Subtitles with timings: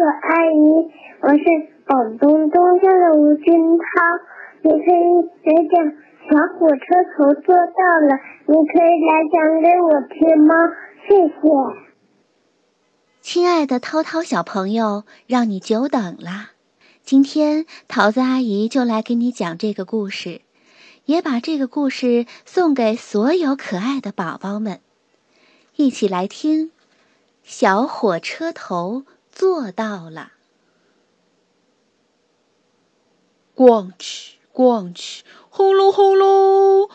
[0.00, 1.44] 索阿姨，我是
[1.86, 3.84] 广东东山的吴军涛。
[4.62, 4.80] 你可以
[5.44, 5.92] 来讲
[6.24, 10.54] 小火车头做到了，你可以来讲给我听吗？
[11.06, 11.34] 谢谢。
[13.20, 16.52] 亲爱的涛涛小朋友，让你久等了。
[17.02, 20.40] 今天桃子阿姨就来给你讲这个故事，
[21.04, 24.80] 也把这个故事送给所有可爱的宝宝们，
[25.76, 26.70] 一起来听。
[27.42, 29.02] 小火车头
[29.32, 30.32] 做到了，
[33.56, 36.88] 咣哧咣哧，轰隆轰隆，呜！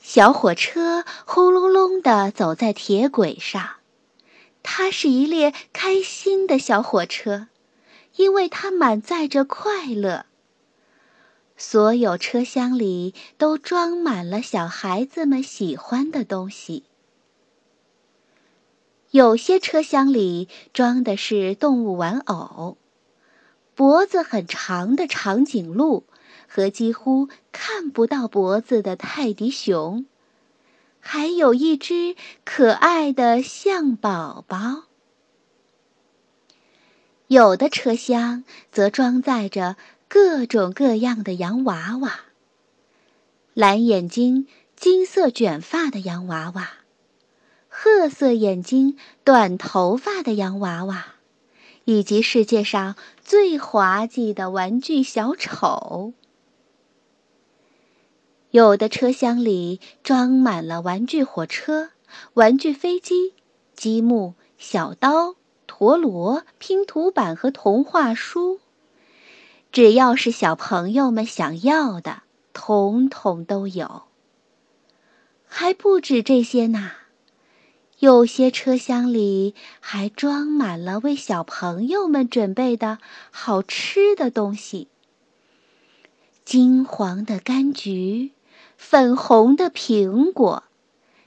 [0.00, 3.76] 小火车轰隆隆地走在铁轨上，
[4.62, 7.48] 它是一列开心的小火车，
[8.16, 10.26] 因为它满载着快乐。
[11.56, 16.84] 所有车厢里都装满了小孩子们喜欢的东西。
[19.12, 22.76] 有些车厢里装的是动物玩偶，
[23.74, 26.04] 脖子很长的长颈鹿
[26.48, 30.06] 和几乎看不到脖子的泰迪熊，
[30.98, 34.84] 还有一只可爱的象宝宝。
[37.28, 39.76] 有的车厢则装载着。
[40.14, 42.20] 各种各样的洋娃娃，
[43.54, 46.68] 蓝眼睛、金色卷发的洋娃娃，
[47.84, 51.14] 褐色眼睛、短头发的洋娃娃，
[51.84, 52.94] 以及世界上
[53.24, 56.12] 最滑稽的玩具小丑。
[58.52, 61.90] 有的车厢里装满了玩具火车、
[62.34, 63.34] 玩具飞机、
[63.74, 65.34] 积木、小刀、
[65.66, 68.60] 陀螺、拼图板和童话书。
[69.72, 72.22] 只要是小朋友们想要的，
[72.52, 74.04] 统统都有。
[75.48, 76.92] 还不止这些呢，
[78.02, 82.98] 有些车厢里还装满了为小朋友们准备的
[83.30, 84.88] 好吃的东西：
[86.44, 88.32] 金黄的柑橘，
[88.76, 90.64] 粉红的苹果，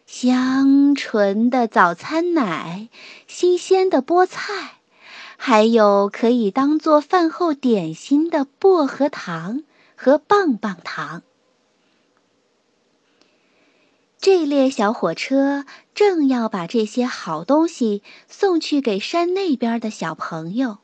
[0.06, 2.90] 香醇的早餐奶，
[3.26, 4.74] 新鲜的菠菜。
[5.38, 9.64] 还有可以当做饭后点心的薄荷糖
[9.96, 11.24] 和棒棒糖。
[14.26, 20.80] 这列小火车正要把这些好东西送去给山那边的小朋友。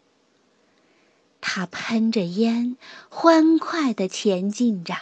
[1.42, 2.78] 它喷着烟，
[3.10, 4.94] 欢快地前进着。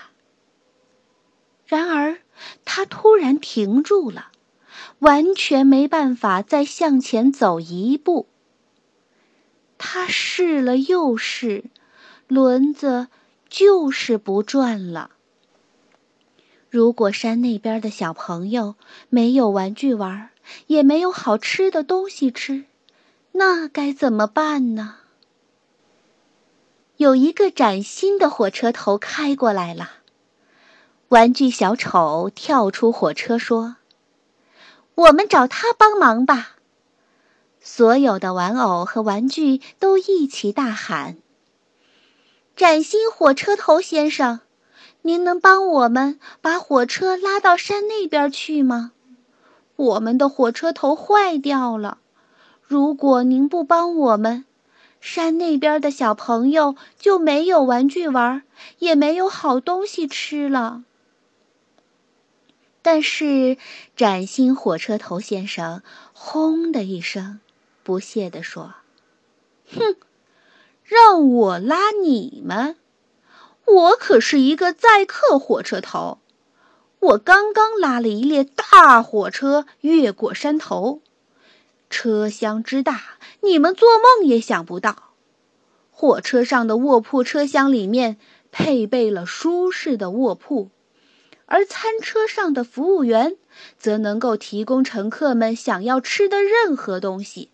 [1.66, 2.20] 然而，
[2.64, 4.32] 它突然停住了，
[5.00, 8.30] 完全没办法再向前走一步。
[9.78, 11.66] 他试了又试，
[12.30, 13.10] 轮子
[13.50, 15.12] 就是不转了。
[16.69, 18.75] 如果山那边的小朋友
[19.09, 20.30] 没有玩具玩，
[20.68, 22.66] 也没有好吃的东西吃，
[23.31, 24.97] 那该怎么办呢？
[26.97, 29.90] 有一个崭新的火车头开过来了，
[31.08, 33.78] 玩具小丑跳出火车说
[34.94, 36.58] ：“我们找他帮忙吧。”
[37.62, 41.18] 所有的玩偶和玩具都一起大喊
[42.56, 44.41] ：“崭新火车头先生，
[45.02, 48.92] 您能帮我们把火车拉到山那边去吗？
[49.76, 52.00] 我们的火车头坏掉了，
[52.62, 54.46] 如果您不帮我们，
[55.00, 58.44] 山那边的小朋友就没有玩具玩，
[58.80, 60.84] 也没有好东西吃了。”
[62.82, 63.58] 但是，
[63.96, 65.82] 崭新火车头先生
[66.14, 67.40] “轰”的一声。
[67.84, 68.76] 不屑地说
[69.72, 69.96] ：“哼，
[70.84, 72.76] 让我拉你们！
[73.72, 76.19] 我可是一个载客火车头，
[77.00, 81.02] 我刚刚拉了一列大火车越过山头，
[81.90, 85.12] 车厢之大，你们做梦也想不到。
[85.91, 88.18] 火车上的卧铺车厢里面
[88.52, 90.69] 配备了舒适的卧铺，
[91.46, 93.35] 而餐车上的服务员
[93.78, 97.49] 则能够提供乘客们想要吃的任何东西。”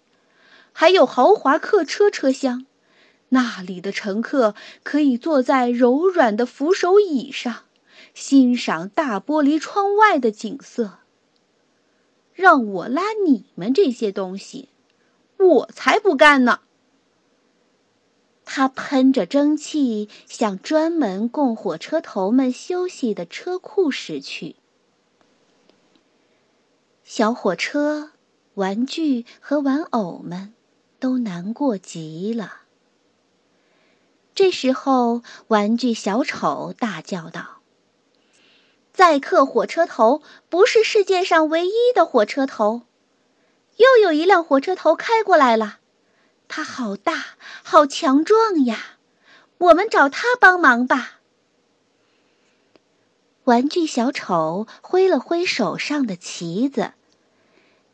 [0.78, 2.66] 还有豪华客车车厢，
[3.30, 7.64] 那里的乘客可以坐在柔软的扶手椅上，
[8.14, 11.00] 欣赏大玻璃窗外的景色。
[12.34, 14.70] 让我拉你们这些东西，
[15.38, 16.62] 我才不干呢！
[18.46, 24.56] 他喷着蒸汽，向专门供火车头们休息的车库驶去。
[27.04, 28.12] 小火车、
[28.54, 30.54] 玩具和玩偶们。
[30.98, 32.62] 都难过极了。
[34.36, 37.62] 这时候，玩具小丑大叫道
[38.92, 42.82] ：“载客火车头不是世界上唯一的火车头，
[43.78, 45.78] 又有一辆火车头开过来了，
[46.50, 47.28] 它好大，
[47.64, 48.98] 好强壮呀！
[49.58, 51.22] 我们找它帮忙吧。
[53.46, 56.92] 玩具小丑挥了挥手上的旗子，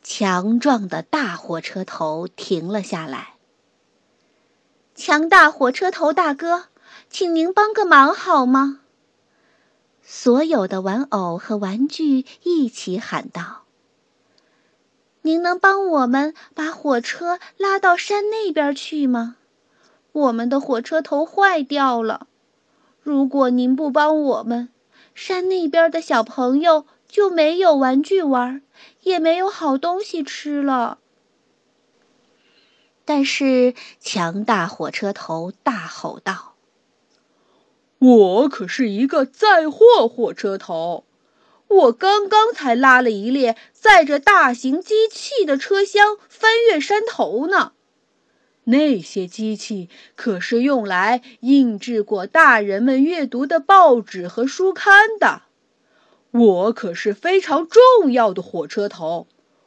[0.02, 3.34] 强壮的大火车头停了下来。
[5.04, 6.66] 强大火车头大哥，
[7.10, 8.78] 请您帮个忙好吗？
[10.00, 13.64] 所有的玩偶和玩具一起喊道
[15.22, 19.34] ：“您能帮我们把火车拉到山那边去吗？
[20.12, 22.28] 我们的火车头坏掉了。
[23.02, 24.68] 如果您不帮我们，
[25.16, 28.62] 山那边的小朋友就没有玩具玩，
[29.00, 30.98] 也没有好东西吃了。”
[33.04, 36.54] 但是，强大火车头大吼道
[37.98, 41.04] ：“我可是一个载货火车头，
[41.66, 47.72] 我刚刚才拉了一列载着大型机器的车厢翻越山头呢。
[48.64, 55.42] 那些机器可是用来印制过大人们阅读的报纸和书刊的。
[56.30, 59.26] 我可是非常重要的火车头，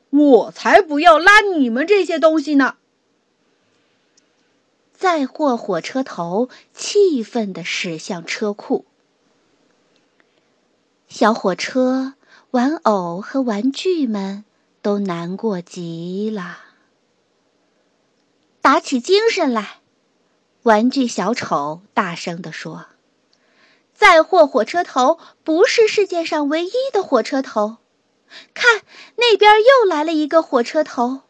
[0.09, 2.77] 我才不要拉你们这些东西呢！”
[4.97, 8.86] 载货火车头气愤地驶向车库，
[11.09, 12.13] 小火车、
[12.51, 14.45] 玩偶和玩具们
[14.81, 16.59] 都难过极了。
[18.62, 19.80] 打起精神来！
[20.63, 22.86] 玩具小丑大声地说
[23.94, 27.77] ：“载货火车头不是世界上唯一的火车头，
[28.53, 28.81] 看
[29.18, 31.21] 那边又来了一个火车头。”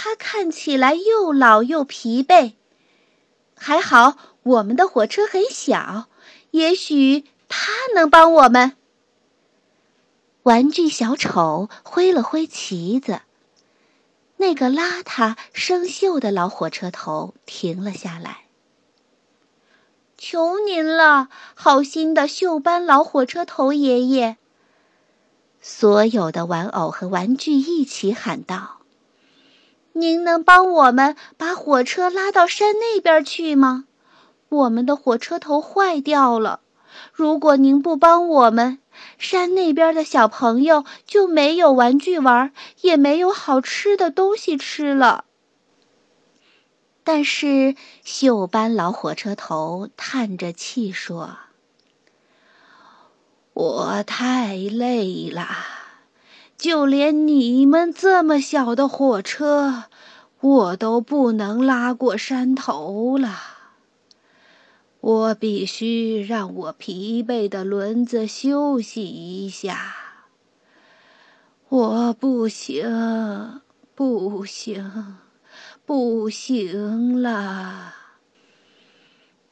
[0.00, 2.52] 他看起来又老又疲惫，
[3.56, 6.06] 还好我们的火车很小，
[6.52, 8.76] 也许他能帮我们。
[10.44, 13.22] 玩具小丑挥了挥旗子，
[14.36, 18.44] 那个邋遢生锈的老火车头停了下来。
[20.16, 24.36] 求您了，好心的锈斑老火车头爷爷！
[25.60, 28.77] 所有的玩偶和玩具一起喊道。
[29.98, 33.86] 您能帮我们把火车拉到山那边去吗？
[34.48, 36.60] 我们的火车头坏掉了。
[37.12, 38.78] 如果您不帮我们，
[39.18, 45.24] 山那边的小朋友就没有玩具玩，也没有好吃的东西吃了。
[47.02, 47.74] 但是
[48.04, 51.38] 锈斑老火车头叹着气说
[53.52, 55.48] ：“我太累了。”
[56.58, 59.84] 就连你们这么小的火车，
[60.40, 63.38] 我都不能拉过山头了。
[65.00, 69.94] 我必须让我疲惫的轮子休息一下。
[71.68, 73.60] 我不行，
[73.94, 75.16] 不行，
[75.86, 77.94] 不行了。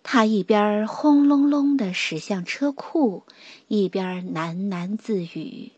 [0.02, 3.22] 他一边轰隆隆的驶向车库，
[3.68, 5.70] 一边喃喃自语。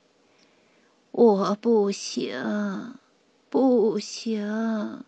[1.21, 2.95] 我不行，
[3.51, 5.03] 不行，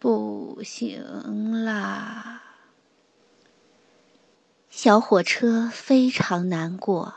[0.00, 2.42] 不行啦！
[4.70, 7.14] 小火车非常难过，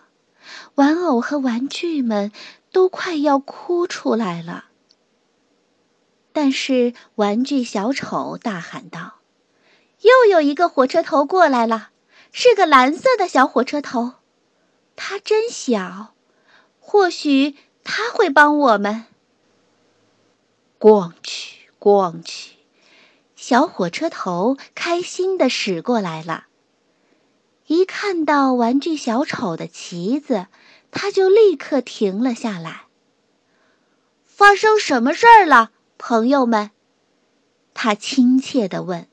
[0.76, 2.32] 玩偶和玩具们
[2.72, 4.66] 都快要哭出来了。
[6.34, 9.16] 但是玩具小丑大喊道
[10.02, 11.90] ：“又有一个火车头过来了，
[12.32, 14.14] 是个蓝色的小火车头，
[14.96, 16.14] 它真小，
[16.80, 19.06] 或许……”他会帮我们。
[20.78, 22.58] 逛去，逛去，
[23.36, 26.48] 小火车头开心的驶过来了。
[27.68, 30.48] 一看到玩具小丑的旗子，
[30.92, 32.84] 他就立刻停了下来。
[34.26, 36.72] 发生什么事儿了，朋友们？
[37.74, 39.08] 他亲切地问。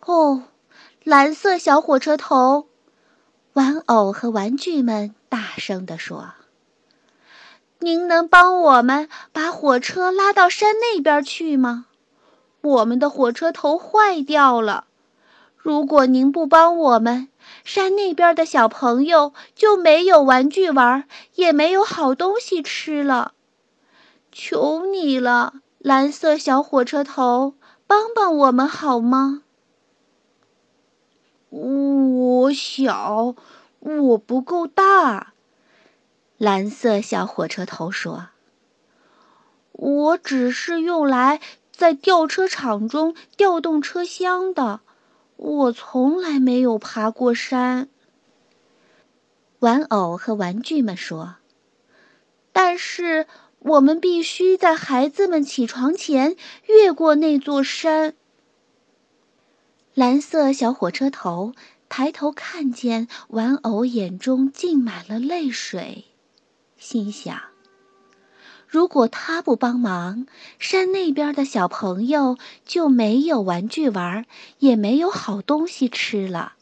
[0.00, 0.44] 哦，
[1.04, 2.68] 蓝色小火车头，
[3.52, 6.34] 玩偶和玩具们大声地说。
[7.84, 11.86] 您能帮我们把火车拉到山那边去吗？
[12.60, 14.84] 我们的火车头坏掉了。
[15.56, 17.28] 如果您不帮我们，
[17.64, 23.32] 山那边的小朋友就没有玩具玩，也没有好东西吃了。
[24.30, 27.54] 求你了，蓝色小火车头，
[27.88, 29.42] 帮帮我们好吗？
[31.50, 33.34] 我小，
[33.80, 35.31] 我不够大。
[36.42, 38.30] 蓝色小火车头说
[39.70, 44.80] ：“我只是用来在吊车场中调动车厢的，
[45.36, 47.88] 我从来没有爬过山。”
[49.60, 51.36] 玩偶和玩具们说
[52.52, 53.28] ：“但是
[53.60, 56.34] 我们必须在孩子们起床前
[56.66, 58.16] 越过那座山。
[59.94, 61.52] 蓝色小火车头
[61.88, 66.06] 抬头看见玩偶，眼中浸满了泪水，
[66.82, 67.40] 心想：
[68.66, 70.26] 如果他不帮忙，
[70.58, 72.36] 山那边的小朋友
[72.66, 74.26] 就没有玩具玩，
[74.58, 76.54] 也没有好东西吃了。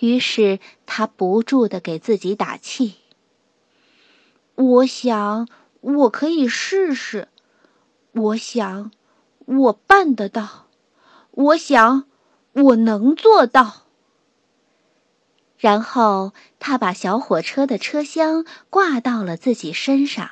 [0.00, 2.96] 于是他不住地给自己打气。
[4.54, 5.48] 我想。
[5.80, 7.28] 我可以试试，
[8.12, 8.90] 我想，
[9.46, 10.66] 我办得到，
[11.30, 12.04] 我想，
[12.52, 13.86] 我能做到。
[15.60, 20.30] 然后他把小火车的车厢挂到了自己身上，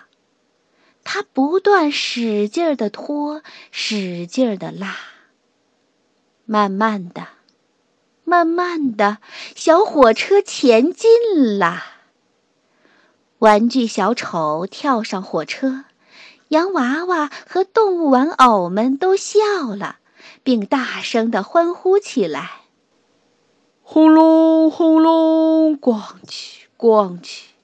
[1.04, 4.96] 他不断使劲儿的拖，使劲儿的拉。
[6.46, 7.28] 慢慢的，
[8.24, 9.18] 慢慢的，
[9.54, 11.10] 小火车前进
[11.58, 11.82] 了。
[13.40, 15.84] 玩具小丑跳上火车，
[16.48, 19.38] 洋娃娃和动物玩偶们都笑
[19.76, 19.98] 了，
[20.42, 22.62] 并大声的欢呼起来。
[23.90, 27.54] 轰隆轰隆，咣去咣去！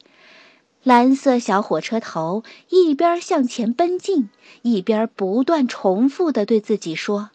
[0.82, 4.30] 蓝色小火车头一边向前奔进，
[4.62, 7.28] 一边不断重复的对自己说：“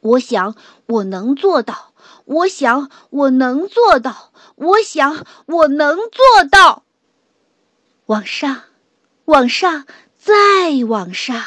[0.00, 0.54] 我想
[0.88, 1.94] 我能做到，
[2.26, 6.82] 我想我能做到，我想我能做到。”
[8.04, 8.64] 往上，
[9.24, 9.86] 往上，
[10.18, 11.42] 再往上，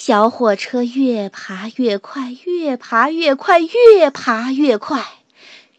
[0.00, 5.04] 小火车越爬越快，越爬越快，越爬越快。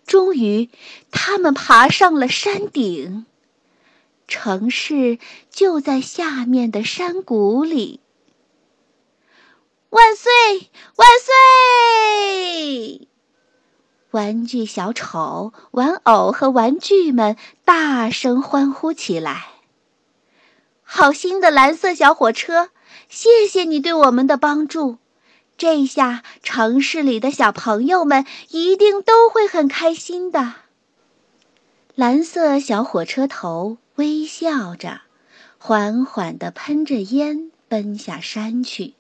[0.06, 0.70] 终于，
[1.10, 3.26] 他们爬上了山顶。
[4.28, 8.02] 城市就在下面的山谷里。
[9.90, 10.70] 万岁！
[10.98, 11.08] 万
[12.90, 13.08] 岁！
[14.12, 19.48] 玩具小丑、玩偶和玩具们大声欢呼起来。
[20.84, 22.70] 好心的蓝色小火车，
[23.10, 24.98] 谢谢你对我们的帮助。
[25.58, 30.56] 这下城市里的小朋友们一定都会很开心的。
[31.96, 35.02] 蓝色小火车头微笑着，
[35.58, 38.94] 缓缓地喷着烟奔下山去。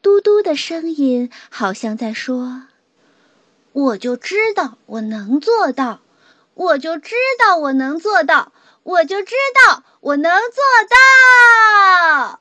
[0.00, 2.62] 嘟嘟的声音好像在说
[3.72, 6.00] ：“我就知道我能做到，
[6.54, 8.52] 我就知道我能做到。”
[8.86, 12.38] 我就知道我能做到。